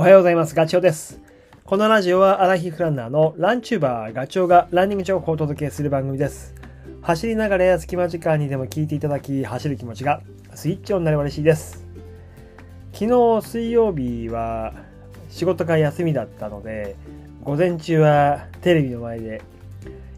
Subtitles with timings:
[0.00, 0.54] おはようございます。
[0.54, 1.20] ガチョウです。
[1.62, 6.54] このラジオはアラヒフランナーのランチューバーガチョウがランニング情報をお届けする番組です。
[7.02, 10.22] 走りながらや隙間時間にでも聞いていただき、走る気持ちが
[10.54, 11.86] スイッチオンになれば嬉しいです。
[12.94, 13.08] 昨
[13.40, 14.72] 日水曜日は
[15.28, 16.96] 仕事が休みだったので、
[17.44, 19.42] 午前中はテレビの前で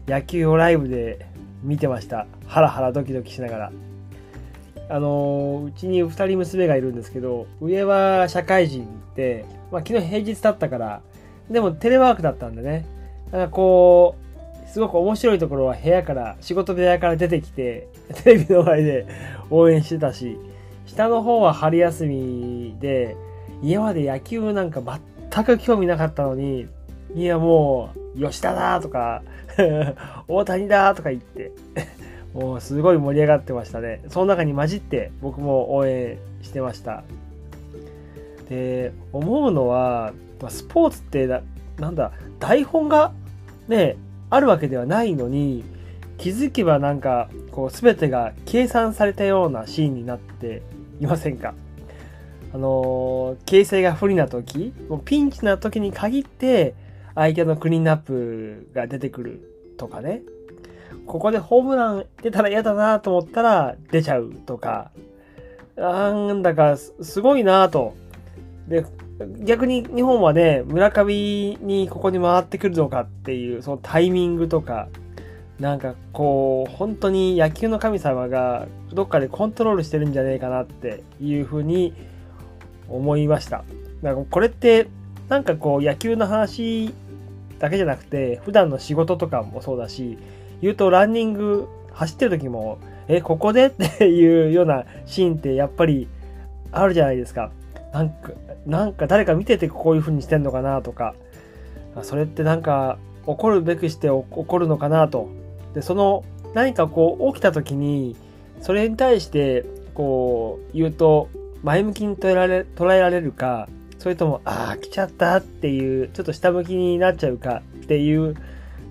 [0.07, 1.27] 野球をライブで
[1.61, 2.25] 見てました。
[2.47, 3.71] ハラハラドキドキしながら。
[4.87, 8.87] あのうちに2人娘がいるんですけど上は社会人、
[9.71, 11.01] まあ、昨日平日だったから
[11.49, 12.85] でもテレワークだったんでね
[13.31, 14.15] なんかこ
[14.65, 17.87] うすごく面白いところは部屋から仕事部屋から出てきて
[18.23, 19.05] テレビの前で
[19.49, 20.37] 応援してたし
[20.85, 23.15] 下の方は春休みで
[23.61, 24.81] 家まで野球なんか
[25.31, 26.67] 全く興味なかったのに
[27.15, 29.21] いやもう吉田だとか
[30.27, 31.51] 大谷だとか言って
[32.33, 34.01] もうすごい盛り上がってましたね。
[34.09, 37.03] その中に混じって僕も応援してました。
[38.53, 41.41] で、思うのは、まスポーツってな、
[41.79, 43.11] なんだ、台本が
[43.67, 43.97] ね、
[44.29, 45.63] あるわけではないのに、
[46.17, 50.61] 気づけばなんか、こう、すべてが計算されたようなシーンになって
[50.99, 51.53] いませんか？
[52.53, 56.75] あのー形勢が不利な時、もうピンチな時に限って、
[57.15, 60.21] 相手のクリーンアップが出てくるとかね。
[61.07, 64.91] ここでホームラン出たら嫌だなと思ったら出ちゃうとか、
[65.75, 67.95] なんだかすごいなと。
[68.67, 68.85] で、
[69.41, 74.87] 逆に日本はね、村上にここに回ってくるのかっていう、そのタイミングとか、
[75.59, 81.93] なんかこう、本当に野球の神様がどっかでコントロールしてるんじゃねえかなっていうふうに
[82.89, 83.63] 思いました。
[84.01, 84.87] なんかこれって、
[85.29, 86.93] なんかこう野球の話
[87.59, 90.17] だけじゃなくて、普段の仕事とかもそうだし、
[90.61, 93.67] 言うとランニング走ってる時も、え、ここで？
[93.67, 96.07] っていうようなシーンってやっぱり
[96.71, 97.51] あるじゃないですか。
[97.93, 98.31] なんか、
[98.65, 101.15] なんか誰か見ててこういう風にしてんのかなとか、
[102.01, 105.29] それってなんか怒るべくして怒るのかなと。
[105.73, 108.15] で、その何かこう起きた時に、
[108.61, 109.63] それに対して
[109.93, 111.29] こう言うと
[111.63, 113.69] 前向きに捉えられ捉えられるか、
[114.03, 118.35] それとも、ああ、来ちゃったっていう、ちょっと下向きになっちゃうかっていう、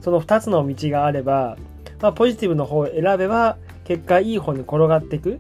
[0.00, 1.58] その2つの道があれば、
[2.00, 5.38] まあ、ポジティブの方を選べば、結果いい方に転がっていく。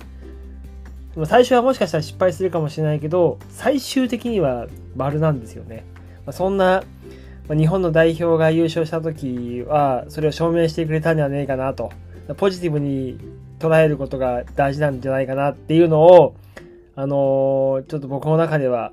[1.26, 5.84] 最初はもしかしたら失敗するかもしれないけど、最終的には丸なんですよね。
[6.24, 6.84] まあ、そんな、
[7.48, 11.92] まあ日本の代表が優勝した時は、それを証明してくれたんじゃねえかなと。
[12.36, 13.18] ポジティブに
[13.58, 16.34] 捉えることが大事なんじゃないかなっていうのを、
[16.94, 18.92] あのーちょっと僕の中では、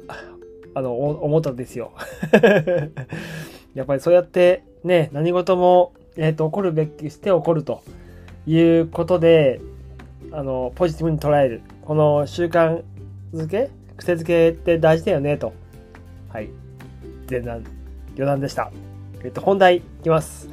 [0.73, 1.91] あの、思ったんですよ。
[3.75, 7.81] やっぱりそうやってね、何事も、えっ、と、起こるべきして起こると
[8.45, 9.61] いうことで、
[10.31, 11.61] あの、ポジティブに捉える。
[11.89, 12.83] この習慣
[13.33, 15.53] づけ癖づけって大事だよね、と。
[16.31, 16.51] はい。
[17.27, 17.63] 前段、
[18.09, 18.71] 余談でした。
[19.23, 20.49] えっと、本題いきます。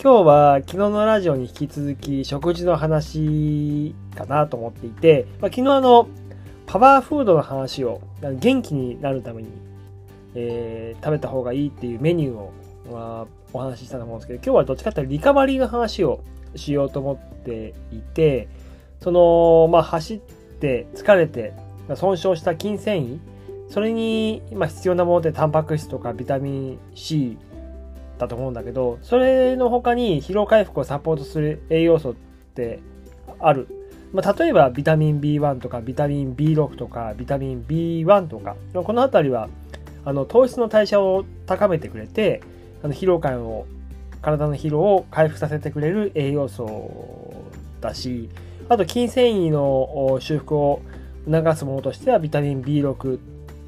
[0.00, 6.08] 今日は昨日のラジオに引き続き食事の話かなと思っていて、まあ、昨日あの、
[6.66, 9.48] パワーフードの話を元気になるために、
[10.36, 12.52] えー食べた方がいいっていうメニューを、
[12.92, 16.22] まあ、お話ししたと思うんですけど今日はどっちかというとリカバリーの話を
[16.54, 18.46] しようと思っていて
[19.00, 21.52] そのまあ走って疲れて
[21.96, 23.18] 損傷した筋繊維
[23.68, 27.38] それに今必要なものってタンパク質とかビタミン C
[28.18, 32.14] だと思うんだけどそれの他に疲労回復をサポートする栄養素っ
[32.54, 32.80] て
[33.38, 33.68] ある。
[34.12, 39.48] まあ、例えばビタミン B1 とかビタミン B6 とかビタミン B1 とかこの辺りは
[40.04, 42.42] あの糖質の代謝を高めてくれて
[42.82, 43.66] あの疲労感を
[44.20, 47.44] 体の疲労を回復させてくれる栄養素
[47.80, 48.28] だし
[48.70, 50.80] あと筋繊維の修復を
[51.28, 53.18] 促すものとしてはビタミン B6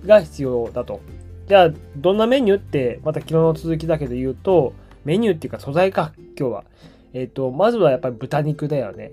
[0.06, 1.00] が必要だと。
[1.48, 4.74] じゃあどんなメニューってまた昨日の続きだけど言うと
[5.04, 6.64] メニューっていうか素材か今日は。
[7.14, 9.10] えっ、とまずはやっぱり豚肉だよね。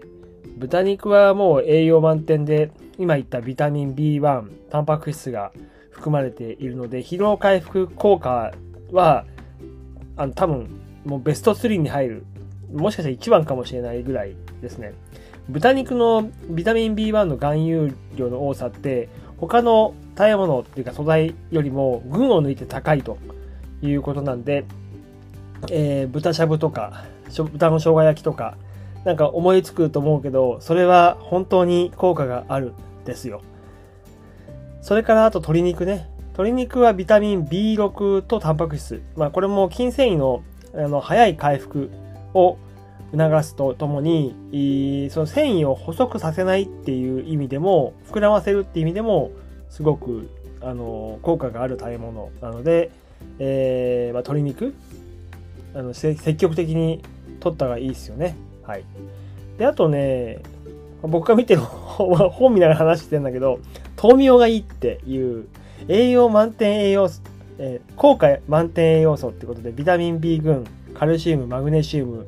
[0.60, 2.70] 豚肉はもう栄養満点で
[3.00, 5.52] 今言ったビタミン B1 タンパク質が
[5.90, 8.54] 含まれているので疲労回復効果
[8.92, 9.26] は
[10.16, 10.70] あの多分
[11.04, 12.26] もうベスト3に入る。
[12.72, 14.94] もしかしたら1番かもしれないぐらいですね。
[15.50, 23.18] 豚肉のビタミン B1 の含有量の多さって他の食べ物っていうか素材よりも群を抜いて高いと
[23.82, 24.66] いうことなんで、
[25.72, 27.06] えー豚しゃぶとか
[27.36, 28.58] 豚の生姜焼きとか
[29.06, 33.42] なんか思いつくと思うけどそれは本当に効果があるんですよ。
[34.82, 36.10] それからあと鶏肉ね。
[36.34, 39.02] 鶏肉はビタミン B6 とタンパク質。
[39.16, 40.44] まあこれも筋繊維の
[40.76, 41.90] あの早い回復
[42.34, 42.58] を
[43.12, 49.32] 促すとともにその繊維を細くさせないっていう意味でも膨らませるっていう意味でも
[49.70, 50.30] すごく
[50.62, 52.92] あの効果がある食べ物なので、
[53.40, 54.76] えーまあ、鶏肉
[55.74, 57.02] あの積極的に
[57.40, 58.36] 取った方がいいですよね。
[58.64, 58.84] はい、
[59.58, 60.40] であとね
[61.02, 63.60] 僕が見てる 本見ながら話してるんだけど
[64.02, 65.48] 豆苗がいいっていう
[65.88, 67.22] 栄養満点栄養素、
[67.58, 72.28] えー、効果満点栄養素ってことでビタミン B 群カルシウムマグネシウム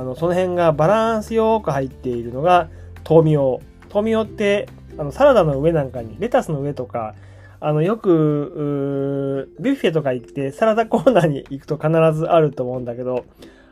[0.00, 2.70] あのその辺がバランスよく入っているのが
[3.08, 3.60] 豆苗。
[3.92, 4.66] 豆苗って
[4.96, 7.14] あのサラダの上なんかにレタスの上とか
[7.60, 13.26] あのよくビュッフェとか行ってサラダコーナーに行くと必ずあると思うんだけど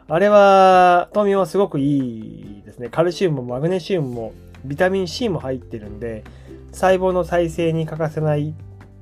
[0.06, 2.90] あれは豆苗はすごくいいですね。
[2.90, 4.32] カルシウムもマグネシウムも
[4.66, 6.24] ビタミン C も入ってるんで
[6.72, 8.52] 細胞の再生に欠かせないっ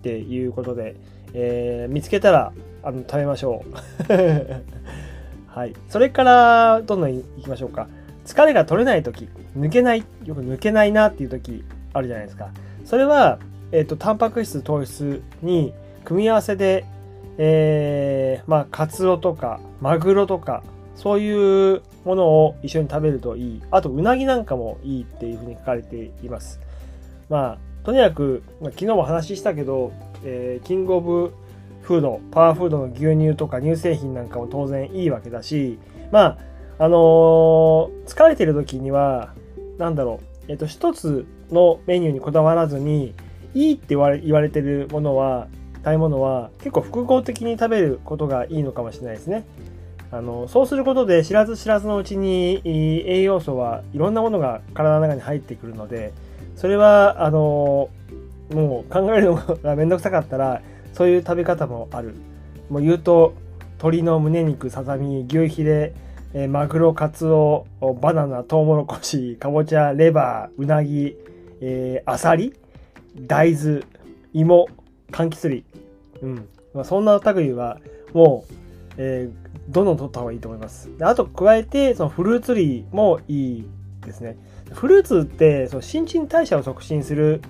[0.02, 0.94] ていうことで、
[1.32, 2.52] えー、見つけたら
[2.84, 3.76] あの食べましょう。
[5.56, 5.72] はい。
[5.88, 7.88] それから、どんどん行きましょうか。
[8.26, 9.26] 疲れが取れない時、
[9.56, 11.64] 抜けない、よく抜けないなっていう時
[11.94, 12.50] あるじゃないですか。
[12.84, 13.38] それは、
[13.72, 15.72] えっ、ー、と、タンパク質、糖質に
[16.04, 16.84] 組み合わせで、
[17.38, 20.62] えー、まあ、カツオとか、マグロとか、
[20.94, 23.62] そういうものを一緒に食べるといい。
[23.70, 26.60] あと、うなぎなんかもいいっていうふうに書かれています。
[27.30, 31.32] まあ、とにかく、まあ、昨日も話したけど、えー、キングオブ
[31.86, 35.78] フード、パワーフードの牛乳とか乳製品なんかも当然いいわけだし、
[36.10, 36.38] まあ、
[36.78, 39.34] あのー、疲れてる時には、
[39.78, 43.14] なんだろう、えっと、一つのメニューにこだわらずに、
[43.54, 45.46] いいって言われ言われてるものは、
[45.78, 49.44] 食べ物は結構複合的に食べることがいいのかもしれないですね。
[50.10, 56.12] あのそうすることで知らず知らずのうちに栄養素はいろんなものが体の中に入ってくるので
[56.54, 57.90] それはあの
[58.52, 60.62] もう考えるのがめんどくさかったら
[60.96, 62.14] そういう食べ方もある。
[62.70, 63.34] もう言うと、
[63.72, 65.92] 鶏の胸肉、ささみ、牛ヒレ、
[66.32, 67.66] え、マグロ、カツオ、
[68.00, 71.14] バナナ、トウモロコシ、かぼちゃ、レバー、うなぎ、
[71.60, 72.54] えー、アサリ、
[73.14, 73.82] 大豆、
[74.32, 74.68] 芋、
[75.10, 75.64] 柑橘類。
[76.22, 76.48] うん。
[76.72, 77.78] まあ、そんな類は、
[78.14, 78.54] もう、
[78.96, 80.88] えー、どんどん取った方がいいと思います。
[81.02, 83.68] あと、加えて、そのフルーツ類もいい
[84.02, 84.38] ですね。
[84.72, 87.42] フルーツって、その新陳代謝を促進する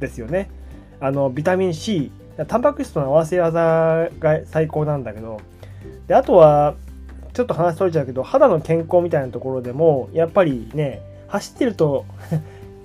[0.00, 0.50] ですよね。
[0.98, 2.10] あの、ビタミン C、
[2.44, 5.40] タンパク質との合わせ技が最高なんだけど、
[6.06, 6.74] で、あとは、
[7.32, 12.04] ちょっと話取れちゃうけど、肌の健康みたいなところでも、やっぱりね、走ってると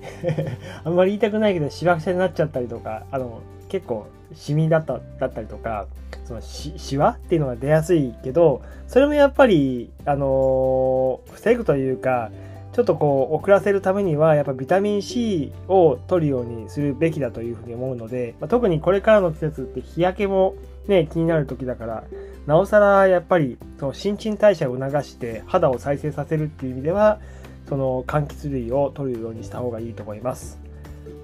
[0.84, 5.86] あんまり言いたくないけど、しわくちゃになっちゃったりとか、あの、結構、シミだっただったりとか、
[6.24, 12.30] そのし、しわっていうのが出やすいけど、それもやっぱり、あのー、防ぐというか、
[12.72, 20.54] ちょっとこう遅らせるためにはやっぱビタミン C を取るようにするべきだというふうに思うので、まあ、特にこれからの季節って日焼けも
[20.88, 22.04] ね気になる時だから
[22.46, 27.20] なおさらやっぱりその新陳代謝を促して肌を再生させるっていう意味では
[27.68, 30.58] その柑橘類を取るようにした方がいいと思います。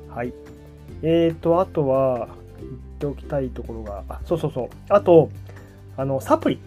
[0.08, 0.32] はい。
[1.02, 2.28] えーと、あとは
[2.58, 4.68] 言っておきたいところが、あ、そうそうそう。
[4.88, 5.30] あと、
[5.96, 6.58] あの、サプリ。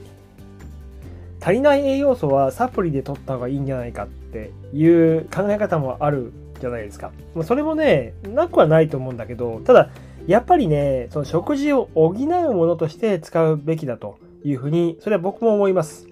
[1.42, 7.12] 足りない栄養素はサプリで取った方がいいんじゃないかっていう考え方もあるじゃないですか。
[7.44, 9.90] それもね、なくはないと思うんだけど、ただ、
[10.28, 16.08] やっぱりね、その食事を補うものとして使うべきだというふうに、それは僕も思います。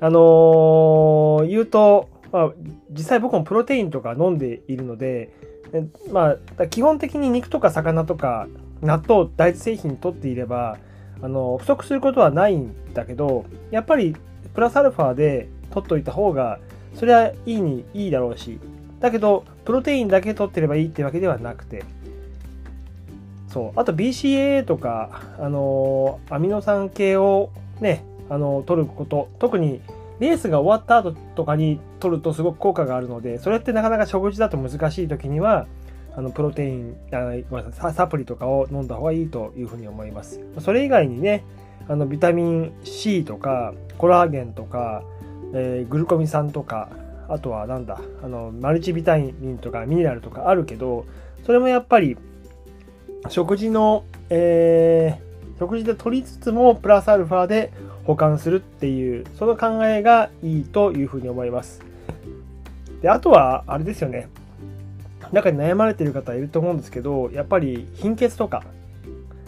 [0.00, 2.52] あのー、言うと、まあ、
[2.90, 5.30] 実際僕もプロテインとか飲んでいるので、
[6.10, 8.48] まあ、基本的に肉とか魚とか
[8.82, 10.78] 納豆、大豆製品取っていれば、
[11.22, 14.16] あの、不足することはないんだけど、やっぱり
[14.52, 16.58] プラスアルファで取っといた方が、
[16.94, 18.58] それはいいにいいだろうし、
[19.00, 21.84] だけど、プロテインだけ取ってればいいってわけではなくて、
[23.48, 23.80] そう。
[23.80, 29.80] あと BCAA とか、あのアミノ酸系をね、あの取ること、特に
[30.20, 35.66] レースが終わった後とかに取るとすごく効果があるので、それってなかなか食事だと難しい時には、
[36.16, 37.16] あのプロテインあ
[37.50, 40.40] ごめんなさいサプリとかを飲んだ方がいいというふうに思います。
[40.60, 41.44] それ以外にね、
[41.88, 45.02] あのビタミン C とかコラーゲンとか、
[45.54, 46.90] えー、グルコミ酸とか
[47.28, 51.06] あとはなんだあのマルチビタミンとかミネラルとかあるけど
[51.46, 52.16] それもやっぱり
[53.28, 57.72] 食事の、えー、食事で取りつつもプラスアルファで
[58.04, 61.80] 保管するっていうその考えがいいというふうに思います。
[63.00, 64.28] であとはあれですよね。
[65.32, 68.62] 中に悩まれている方いると思うんですけどやっぱり貧血とか、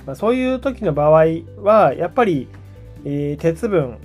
[0.07, 1.27] まあ、そういう時の場合
[1.63, 2.49] はやっぱり、
[3.05, 3.99] えー、鉄分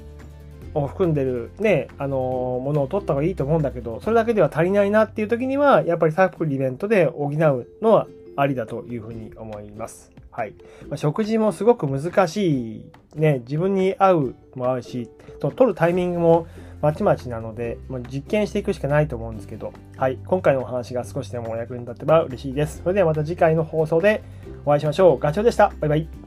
[0.74, 10.12] を含んでるね、あのー、ものを取った方がいいと思うんだけど、それだけでは足りないなっていう時には、やっぱりサプリメントで補うのはありだというふうに思います。
[10.32, 10.54] はい。
[10.88, 12.86] まあ、食事もすごく難しい、
[13.16, 15.10] ね、自分に合うも合うし、
[15.40, 16.48] と取るタイミングも
[16.82, 20.18] まちまちなので、もう実験していくしかないと思うんですけど、はい。
[20.26, 22.82] 今回のお話が少しでもお役に立てば嬉しいです。
[22.82, 24.24] それではまた次回の放送で
[24.66, 25.20] お会いしましょう。
[25.20, 25.74] ガチョウでした。
[25.80, 26.21] バイバイ。